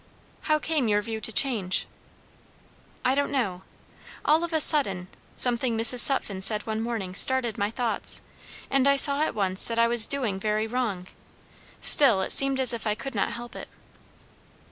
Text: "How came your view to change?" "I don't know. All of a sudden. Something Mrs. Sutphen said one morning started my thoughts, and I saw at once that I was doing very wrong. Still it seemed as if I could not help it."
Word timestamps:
"How 0.49 0.57
came 0.57 0.87
your 0.87 1.03
view 1.03 1.21
to 1.21 1.31
change?" 1.31 1.85
"I 3.05 3.13
don't 3.13 3.29
know. 3.31 3.61
All 4.25 4.43
of 4.43 4.51
a 4.51 4.59
sudden. 4.59 5.09
Something 5.35 5.77
Mrs. 5.77 5.99
Sutphen 5.99 6.41
said 6.41 6.65
one 6.65 6.81
morning 6.81 7.13
started 7.13 7.55
my 7.55 7.69
thoughts, 7.69 8.23
and 8.71 8.87
I 8.87 8.95
saw 8.95 9.21
at 9.21 9.35
once 9.35 9.67
that 9.67 9.77
I 9.77 9.87
was 9.87 10.07
doing 10.07 10.39
very 10.39 10.65
wrong. 10.65 11.05
Still 11.81 12.23
it 12.23 12.31
seemed 12.31 12.59
as 12.59 12.73
if 12.73 12.87
I 12.87 12.95
could 12.95 13.13
not 13.13 13.33
help 13.33 13.55
it." 13.55 13.69